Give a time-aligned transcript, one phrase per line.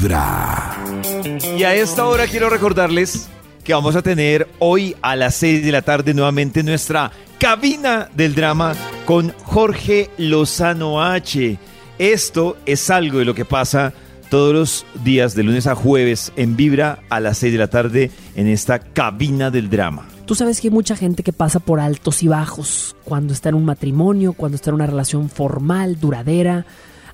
[0.00, 0.78] Vibra.
[1.58, 3.28] Y a esta hora quiero recordarles
[3.62, 8.34] que vamos a tener hoy a las 6 de la tarde nuevamente nuestra cabina del
[8.34, 8.74] drama
[9.04, 11.58] con Jorge Lozano H.
[11.98, 13.92] Esto es algo de lo que pasa
[14.30, 18.10] todos los días de lunes a jueves en Vibra a las 6 de la tarde
[18.36, 20.06] en esta cabina del drama.
[20.24, 23.56] Tú sabes que hay mucha gente que pasa por altos y bajos cuando está en
[23.56, 26.64] un matrimonio, cuando está en una relación formal, duradera.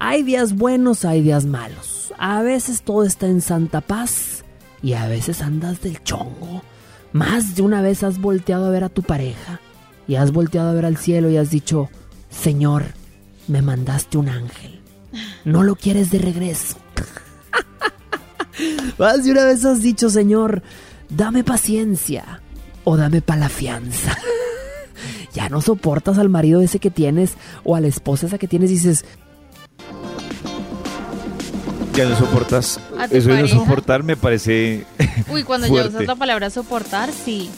[0.00, 2.14] Hay días buenos, hay días malos.
[2.18, 4.44] A veces todo está en santa paz
[4.80, 6.62] y a veces andas del chongo.
[7.12, 9.60] Más de una vez has volteado a ver a tu pareja
[10.06, 11.90] y has volteado a ver al cielo y has dicho,
[12.30, 12.84] Señor,
[13.48, 14.80] me mandaste un ángel.
[15.44, 16.76] No lo quieres de regreso.
[18.98, 20.62] Más de una vez has dicho, Señor,
[21.08, 22.40] dame paciencia
[22.84, 24.16] o dame pa' la fianza.
[25.34, 27.34] ya no soportas al marido ese que tienes
[27.64, 29.04] o a la esposa esa que tienes y dices,
[31.98, 32.78] Ya no soportas.
[32.98, 33.58] ¿A tu Eso de no pareja?
[33.58, 34.84] soportar me parece.
[35.32, 35.88] Uy, cuando ya Fuerte.
[35.96, 37.50] usas la palabra soportar, sí.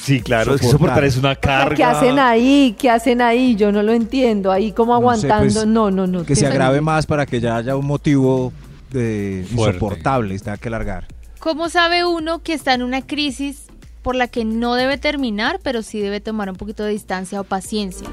[0.00, 0.88] Sí, claro, es que Soportar.
[0.88, 1.74] soportar es una carga.
[1.76, 2.74] ¿Qué hacen ahí?
[2.78, 3.56] ¿Qué hacen ahí?
[3.56, 4.50] Yo no lo entiendo.
[4.52, 5.54] Ahí como No sé, aguantando.
[5.54, 6.24] pues, no, no, no.
[6.24, 8.52] Que se agrave más para que ya haya un motivo
[8.90, 9.76] de Fuerte.
[9.76, 11.06] insoportable y tenga que largar.
[11.40, 13.66] ¿Cómo sabe uno que está en una crisis
[14.02, 17.44] por la que no debe terminar, pero sí debe tomar un poquito de distancia o
[17.44, 18.08] paciencia?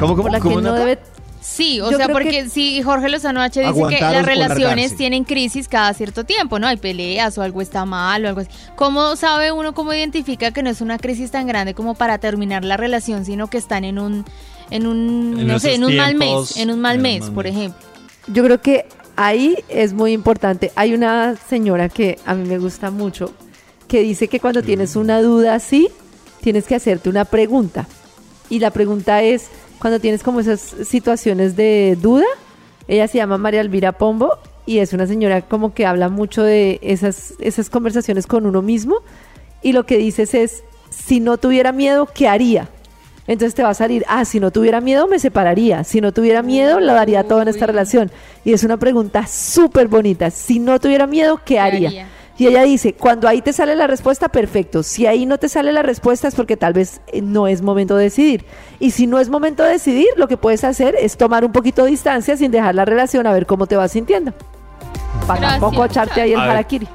[0.00, 0.78] ¿Cómo, cómo, Por la que cómo, no Nata?
[0.84, 0.98] debe
[1.46, 5.24] Sí, o Yo sea, porque que- si Jorge Lozano H dice que las relaciones tienen
[5.24, 6.66] crisis cada cierto tiempo, ¿no?
[6.66, 8.48] Hay peleas o algo está mal o algo así.
[8.76, 12.64] ¿Cómo sabe uno, cómo identifica que no es una crisis tan grande como para terminar
[12.64, 14.24] la relación, sino que están en un,
[14.70, 17.32] en un, En no sé, en un mal mes, en un mal en mes, mal
[17.32, 17.54] por mes.
[17.54, 17.80] ejemplo?
[18.28, 18.86] Yo creo que
[19.16, 20.72] ahí es muy importante.
[20.76, 23.34] Hay una señora que a mí me gusta mucho
[23.86, 25.88] que dice que cuando tienes una duda así,
[26.40, 27.86] tienes que hacerte una pregunta.
[28.50, 32.26] Y la pregunta es, cuando tienes como esas situaciones de duda,
[32.88, 36.78] ella se llama María Elvira Pombo y es una señora como que habla mucho de
[36.82, 38.96] esas, esas conversaciones con uno mismo
[39.62, 42.68] y lo que dices es, si no tuviera miedo, ¿qué haría?
[43.26, 46.42] Entonces te va a salir, ah, si no tuviera miedo me separaría, si no tuviera
[46.42, 48.10] miedo lo daría todo en esta relación.
[48.44, 52.08] Y es una pregunta súper bonita, si no tuviera miedo, ¿qué, haría?
[52.36, 54.82] Y ella dice, cuando ahí te sale la respuesta, perfecto.
[54.82, 57.96] Si ahí no te sale la respuesta es porque tal vez eh, no es momento
[57.96, 58.44] de decidir.
[58.80, 61.84] Y si no es momento de decidir, lo que puedes hacer es tomar un poquito
[61.84, 64.32] de distancia sin dejar la relación a ver cómo te vas sintiendo.
[65.26, 65.60] Para Gracias.
[65.60, 66.88] tampoco echarte ahí el harakiri.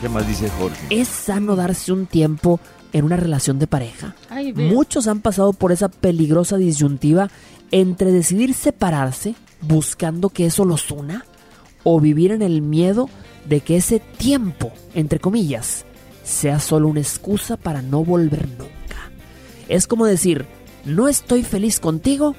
[0.00, 0.76] ¿Qué más dice Jorge?
[0.90, 2.60] ¿es sano darse un tiempo
[2.92, 4.14] en una relación de pareja?
[4.30, 4.52] Ay.
[4.52, 7.28] Muchos han pasado por esa peligrosa disyuntiva
[7.72, 11.24] entre decidir separarse buscando que eso los una
[11.82, 13.08] o vivir en el miedo
[13.48, 15.84] de que ese tiempo, entre comillas,
[16.24, 19.10] sea solo una excusa para no volver nunca.
[19.68, 20.46] Es como decir,
[20.84, 22.34] no estoy feliz contigo,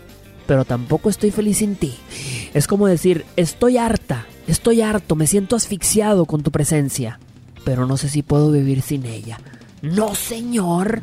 [0.45, 1.95] pero tampoco estoy feliz sin ti.
[2.53, 7.19] Es como decir, estoy harta, estoy harto, me siento asfixiado con tu presencia,
[7.65, 9.39] pero no sé si puedo vivir sin ella.
[9.81, 11.01] No, señor.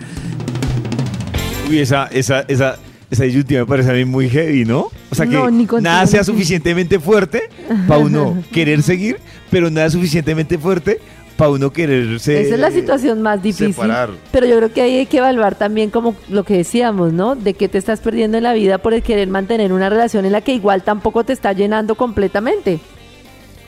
[1.69, 2.79] Uy, esa, esa, esa,
[3.11, 4.91] esa me parece a mí muy heavy, ¿no?
[5.15, 7.49] O sea que No, ni contigo, nada sea suficientemente fuerte
[7.87, 9.19] para uno querer seguir,
[9.51, 10.99] pero nada suficientemente fuerte
[11.37, 12.41] para uno quererse.
[12.41, 13.73] Esa es la situación más difícil.
[13.75, 14.11] separar.
[14.33, 17.35] Pero yo creo que ahí hay que evaluar también como lo que decíamos, ¿no?
[17.37, 20.33] De qué te estás perdiendo en la vida por el querer mantener una relación en
[20.33, 22.79] la que igual tampoco te está llenando completamente.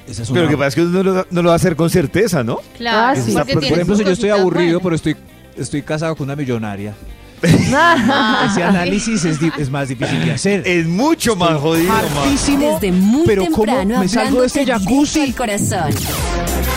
[0.08, 1.74] Esa es Pero que pasa es que uno no lo, no lo va a hacer
[1.74, 2.60] con certeza, ¿no?
[2.76, 3.32] Claro, Ah, sí.
[3.34, 5.16] porque por ejemplo, si yo estoy aburrido, pero estoy,
[5.56, 6.94] estoy casado con una millonaria,
[7.42, 10.62] ese análisis es, más difícil de hacer.
[10.66, 11.92] Es mucho más jodido.
[11.92, 15.32] Hartísimo, Desde muy pero ¿cómo temprano me salgo de este jacuzzi?
[15.32, 15.92] corazón.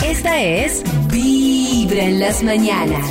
[0.06, 3.06] Esta es Vibra en las mañanas.